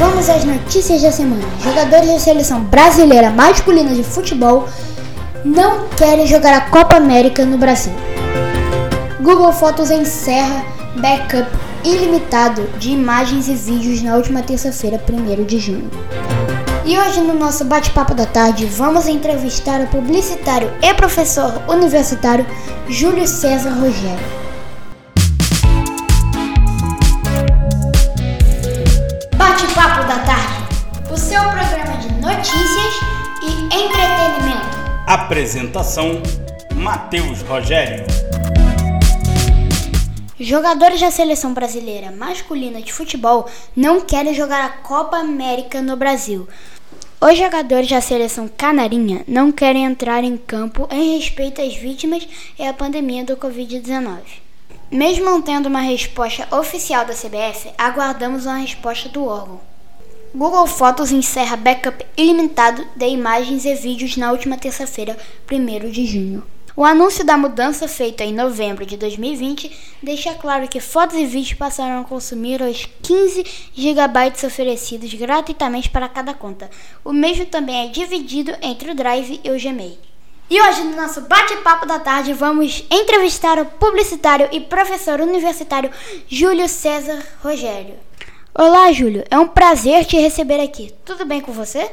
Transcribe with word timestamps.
vamos 0.00 0.30
às 0.30 0.44
notícias 0.44 1.02
da 1.02 1.12
semana. 1.12 1.42
Jogadores 1.62 2.08
da 2.08 2.18
seleção 2.18 2.62
brasileira 2.62 3.30
masculina 3.30 3.94
de 3.94 4.02
futebol 4.02 4.66
não 5.44 5.88
querem 5.88 6.26
jogar 6.26 6.54
a 6.54 6.62
Copa 6.70 6.96
América 6.96 7.44
no 7.44 7.58
Brasil. 7.58 7.92
Google 9.20 9.52
Fotos 9.52 9.90
encerra 9.90 10.64
backup 10.96 11.46
ilimitado 11.84 12.62
de 12.78 12.92
imagens 12.92 13.46
e 13.46 13.54
vídeos 13.54 14.00
na 14.00 14.16
última 14.16 14.42
terça-feira, 14.42 14.98
1 15.06 15.44
de 15.44 15.58
junho. 15.58 15.90
E 16.86 16.98
hoje 16.98 17.20
no 17.20 17.34
nosso 17.34 17.66
bate-papo 17.66 18.14
da 18.14 18.24
tarde 18.24 18.64
vamos 18.64 19.06
entrevistar 19.06 19.82
o 19.82 19.86
publicitário 19.88 20.72
e 20.80 20.94
professor 20.94 21.52
universitário 21.68 22.46
Júlio 22.88 23.28
César 23.28 23.74
Rogério. 23.78 24.39
Da 30.10 30.18
tarde, 30.24 31.12
o 31.12 31.16
seu 31.16 31.40
programa 31.40 31.96
de 31.98 32.12
notícias 32.14 32.94
e 33.44 33.62
entretenimento. 33.66 34.76
Apresentação: 35.06 36.20
Matheus 36.74 37.42
Rogério. 37.42 38.04
Jogadores 40.36 41.00
da 41.00 41.12
seleção 41.12 41.54
brasileira 41.54 42.10
masculina 42.10 42.82
de 42.82 42.92
futebol 42.92 43.48
não 43.76 44.00
querem 44.00 44.34
jogar 44.34 44.64
a 44.64 44.68
Copa 44.70 45.16
América 45.16 45.80
no 45.80 45.96
Brasil. 45.96 46.48
Os 47.20 47.38
jogadores 47.38 47.88
da 47.88 48.00
seleção 48.00 48.48
canarinha 48.48 49.22
não 49.28 49.52
querem 49.52 49.84
entrar 49.84 50.24
em 50.24 50.36
campo 50.36 50.88
em 50.90 51.18
respeito 51.18 51.62
às 51.62 51.76
vítimas 51.76 52.26
e 52.58 52.66
à 52.66 52.72
pandemia 52.72 53.22
do 53.22 53.36
Covid-19. 53.36 54.18
Mesmo 54.90 55.24
não 55.24 55.40
tendo 55.40 55.66
uma 55.66 55.82
resposta 55.82 56.48
oficial 56.50 57.06
da 57.06 57.14
CBF, 57.14 57.70
aguardamos 57.78 58.44
uma 58.44 58.56
resposta 58.56 59.08
do 59.08 59.24
órgão. 59.24 59.69
Google 60.32 60.68
Fotos 60.68 61.10
encerra 61.10 61.56
backup 61.56 62.06
ilimitado 62.16 62.86
de 62.94 63.08
imagens 63.08 63.64
e 63.64 63.74
vídeos 63.74 64.16
na 64.16 64.30
última 64.30 64.56
terça-feira, 64.56 65.18
1 65.50 65.90
de 65.90 66.06
junho. 66.06 66.46
O 66.76 66.84
anúncio 66.84 67.24
da 67.24 67.36
mudança 67.36 67.88
feita 67.88 68.22
em 68.22 68.32
novembro 68.32 68.86
de 68.86 68.96
2020 68.96 69.98
deixa 70.00 70.32
claro 70.34 70.68
que 70.68 70.78
fotos 70.78 71.18
e 71.18 71.26
vídeos 71.26 71.54
passaram 71.54 72.00
a 72.00 72.04
consumir 72.04 72.62
os 72.62 72.88
15 73.02 73.44
GB 73.74 74.46
oferecidos 74.46 75.12
gratuitamente 75.14 75.90
para 75.90 76.08
cada 76.08 76.32
conta. 76.32 76.70
O 77.04 77.12
mesmo 77.12 77.44
também 77.46 77.88
é 77.88 77.90
dividido 77.90 78.54
entre 78.62 78.92
o 78.92 78.94
Drive 78.94 79.40
e 79.42 79.50
o 79.50 79.60
Gmail. 79.60 79.98
E 80.48 80.62
hoje, 80.62 80.84
no 80.84 80.96
nosso 80.96 81.22
bate-papo 81.22 81.86
da 81.86 81.98
tarde, 81.98 82.32
vamos 82.32 82.84
entrevistar 82.88 83.58
o 83.58 83.66
publicitário 83.66 84.48
e 84.52 84.60
professor 84.60 85.20
universitário 85.20 85.90
Júlio 86.28 86.68
César 86.68 87.20
Rogério. 87.42 88.09
Olá, 88.62 88.92
Júlio. 88.92 89.24
É 89.30 89.38
um 89.38 89.48
prazer 89.48 90.04
te 90.04 90.18
receber 90.18 90.60
aqui. 90.60 90.92
Tudo 91.02 91.24
bem 91.24 91.40
com 91.40 91.50
você? 91.50 91.90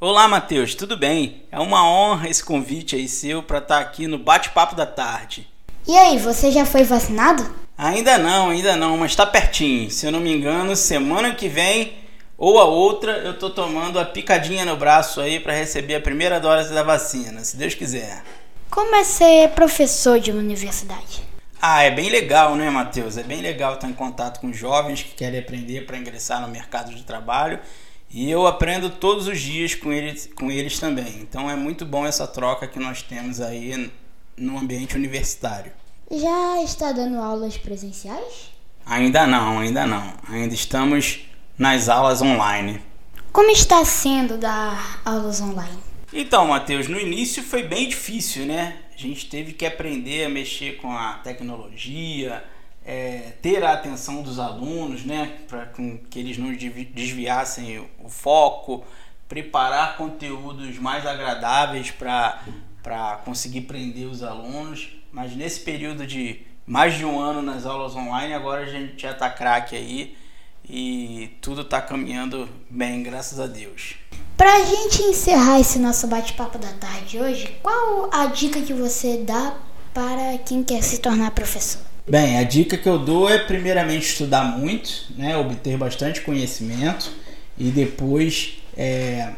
Olá, 0.00 0.26
Matheus, 0.26 0.74
tudo 0.74 0.96
bem? 0.96 1.44
É 1.52 1.60
uma 1.60 1.88
honra 1.88 2.28
esse 2.28 2.42
convite 2.42 2.96
aí 2.96 3.06
seu 3.06 3.44
para 3.44 3.58
estar 3.58 3.76
tá 3.76 3.80
aqui 3.80 4.08
no 4.08 4.18
Bate-Papo 4.18 4.74
da 4.74 4.84
Tarde. 4.84 5.46
E 5.86 5.96
aí, 5.96 6.18
você 6.18 6.50
já 6.50 6.66
foi 6.66 6.82
vacinado? 6.82 7.48
Ainda 7.78 8.18
não, 8.18 8.50
ainda 8.50 8.74
não, 8.74 8.96
mas 8.96 9.12
está 9.12 9.24
pertinho. 9.24 9.88
Se 9.88 10.04
eu 10.04 10.10
não 10.10 10.18
me 10.18 10.34
engano, 10.34 10.74
semana 10.74 11.32
que 11.32 11.46
vem 11.46 11.92
ou 12.36 12.58
a 12.58 12.64
outra 12.64 13.12
eu 13.18 13.38
tô 13.38 13.48
tomando 13.48 14.00
a 14.00 14.04
picadinha 14.04 14.64
no 14.64 14.76
braço 14.76 15.20
aí 15.20 15.38
para 15.38 15.54
receber 15.54 15.94
a 15.94 16.00
primeira 16.00 16.40
dose 16.40 16.74
da 16.74 16.82
vacina, 16.82 17.44
se 17.44 17.56
Deus 17.56 17.74
quiser. 17.74 18.24
Como 18.68 18.96
é 18.96 19.04
ser 19.04 19.50
professor 19.50 20.18
de 20.18 20.32
uma 20.32 20.40
universidade? 20.40 21.29
Ah, 21.62 21.82
é 21.82 21.90
bem 21.90 22.08
legal, 22.08 22.56
né, 22.56 22.70
Matheus? 22.70 23.18
É 23.18 23.22
bem 23.22 23.42
legal 23.42 23.74
estar 23.74 23.88
em 23.88 23.92
contato 23.92 24.40
com 24.40 24.50
jovens 24.52 25.02
que 25.02 25.14
querem 25.14 25.40
aprender 25.40 25.84
para 25.84 25.98
ingressar 25.98 26.40
no 26.40 26.48
mercado 26.48 26.94
de 26.94 27.02
trabalho 27.02 27.60
e 28.10 28.30
eu 28.30 28.46
aprendo 28.46 28.90
todos 28.90 29.28
os 29.28 29.38
dias 29.38 29.74
com 29.74 29.92
eles, 29.92 30.28
com 30.34 30.50
eles 30.50 30.78
também. 30.80 31.18
Então 31.20 31.50
é 31.50 31.54
muito 31.54 31.84
bom 31.84 32.06
essa 32.06 32.26
troca 32.26 32.66
que 32.66 32.78
nós 32.78 33.02
temos 33.02 33.40
aí 33.40 33.92
no 34.36 34.58
ambiente 34.58 34.96
universitário. 34.96 35.70
Já 36.10 36.62
está 36.62 36.92
dando 36.92 37.18
aulas 37.20 37.56
presenciais? 37.56 38.50
Ainda 38.84 39.26
não, 39.26 39.58
ainda 39.60 39.86
não. 39.86 40.14
Ainda 40.28 40.54
estamos 40.54 41.20
nas 41.56 41.88
aulas 41.88 42.20
online. 42.22 42.82
Como 43.32 43.50
está 43.50 43.84
sendo 43.84 44.36
dar 44.36 45.00
aulas 45.04 45.40
online? 45.40 45.89
Então, 46.12 46.48
Matheus, 46.48 46.88
no 46.88 46.98
início 46.98 47.42
foi 47.42 47.62
bem 47.62 47.88
difícil, 47.88 48.44
né? 48.44 48.78
A 48.92 48.98
gente 48.98 49.28
teve 49.28 49.52
que 49.52 49.64
aprender 49.64 50.24
a 50.24 50.28
mexer 50.28 50.76
com 50.78 50.90
a 50.90 51.14
tecnologia, 51.14 52.42
é, 52.84 53.34
ter 53.40 53.62
a 53.62 53.72
atenção 53.72 54.20
dos 54.20 54.40
alunos, 54.40 55.04
né, 55.04 55.38
para 55.46 55.66
que 55.66 56.18
eles 56.18 56.36
não 56.36 56.52
desviassem 56.52 57.78
o 58.02 58.08
foco, 58.08 58.84
preparar 59.28 59.96
conteúdos 59.96 60.76
mais 60.78 61.06
agradáveis 61.06 61.92
para 61.92 63.20
conseguir 63.24 63.62
prender 63.62 64.06
os 64.06 64.24
alunos. 64.24 64.88
Mas 65.12 65.36
nesse 65.36 65.60
período 65.60 66.04
de 66.04 66.40
mais 66.66 66.98
de 66.98 67.04
um 67.04 67.20
ano 67.20 67.40
nas 67.40 67.64
aulas 67.64 67.94
online, 67.94 68.34
agora 68.34 68.62
a 68.62 68.66
gente 68.66 69.00
já 69.00 69.12
está 69.12 69.30
craque 69.30 69.76
aí 69.76 70.16
e 70.68 71.36
tudo 71.40 71.62
está 71.62 71.80
caminhando 71.80 72.48
bem, 72.68 73.02
graças 73.02 73.38
a 73.38 73.46
Deus. 73.46 73.94
Para 74.40 74.54
a 74.54 74.64
gente 74.64 75.02
encerrar 75.02 75.60
esse 75.60 75.78
nosso 75.78 76.06
bate-papo 76.06 76.56
da 76.56 76.72
tarde 76.72 77.18
hoje, 77.18 77.46
qual 77.62 78.08
a 78.10 78.24
dica 78.24 78.58
que 78.62 78.72
você 78.72 79.18
dá 79.18 79.54
para 79.92 80.38
quem 80.38 80.64
quer 80.64 80.82
se 80.82 80.96
tornar 80.96 81.32
professor? 81.32 81.82
Bem, 82.08 82.38
a 82.38 82.42
dica 82.42 82.78
que 82.78 82.88
eu 82.88 82.98
dou 82.98 83.28
é 83.28 83.38
primeiramente 83.38 84.06
estudar 84.06 84.44
muito, 84.56 85.12
né, 85.14 85.36
obter 85.36 85.76
bastante 85.76 86.22
conhecimento 86.22 87.12
e 87.58 87.64
depois 87.64 88.62
é, 88.74 89.28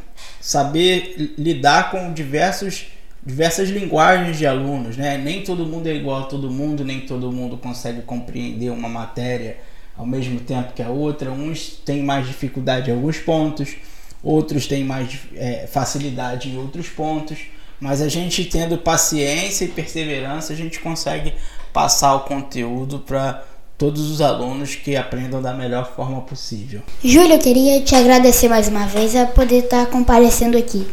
saber 0.40 1.34
lidar 1.36 1.90
com 1.90 2.12
diversos, 2.12 2.86
diversas 3.26 3.70
linguagens 3.70 4.38
de 4.38 4.46
alunos. 4.46 4.96
Né? 4.96 5.18
Nem 5.18 5.42
todo 5.42 5.66
mundo 5.66 5.88
é 5.88 5.94
igual 5.96 6.20
a 6.22 6.26
todo 6.26 6.48
mundo, 6.48 6.84
nem 6.84 7.00
todo 7.00 7.32
mundo 7.32 7.56
consegue 7.56 8.02
compreender 8.02 8.70
uma 8.70 8.88
matéria 8.88 9.56
ao 9.98 10.06
mesmo 10.06 10.38
tempo 10.38 10.72
que 10.72 10.80
a 10.80 10.90
outra. 10.90 11.32
Uns 11.32 11.70
têm 11.84 12.04
mais 12.04 12.24
dificuldade 12.28 12.88
em 12.88 12.94
alguns 12.94 13.18
pontos, 13.18 13.74
outros 14.22 14.66
têm 14.66 14.84
mais 14.84 15.18
é, 15.34 15.66
facilidade 15.70 16.48
em 16.48 16.58
outros 16.58 16.88
pontos. 16.88 17.38
Mas 17.80 18.00
a 18.00 18.08
gente 18.08 18.44
tendo 18.44 18.78
paciência 18.78 19.64
e 19.64 19.68
perseverança, 19.68 20.52
a 20.52 20.56
gente 20.56 20.78
consegue 20.78 21.34
passar 21.72 22.14
o 22.14 22.20
conteúdo 22.20 23.00
para 23.00 23.42
todos 23.76 24.08
os 24.08 24.20
alunos 24.20 24.76
que 24.76 24.94
aprendam 24.94 25.42
da 25.42 25.52
melhor 25.52 25.90
forma 25.96 26.20
possível. 26.20 26.80
Júlio, 27.02 27.32
eu 27.32 27.38
queria 27.40 27.80
te 27.80 27.96
agradecer 27.96 28.48
mais 28.48 28.68
uma 28.68 28.86
vez 28.86 29.16
a 29.16 29.26
poder 29.26 29.64
estar 29.64 29.86
comparecendo 29.86 30.56
aqui 30.56 30.86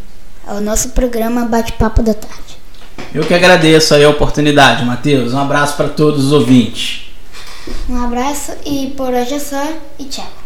ao 0.47 0.59
nosso 0.59 0.89
programa 0.89 1.45
Bate-Papo 1.45 2.01
da 2.01 2.15
Tarde. 2.15 2.57
Eu 3.13 3.23
que 3.23 3.33
agradeço 3.35 3.93
aí 3.93 4.03
a 4.03 4.09
oportunidade, 4.09 4.83
Matheus. 4.83 5.33
Um 5.33 5.39
abraço 5.39 5.77
para 5.77 5.89
todos 5.89 6.25
os 6.25 6.31
ouvintes. 6.31 7.11
Um 7.87 8.03
abraço 8.03 8.53
e 8.65 8.93
por 8.97 9.13
hoje 9.13 9.35
é 9.35 9.39
só 9.39 9.63
e 9.99 10.05
tchau. 10.05 10.39